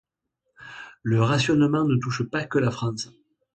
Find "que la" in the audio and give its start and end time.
2.45-2.71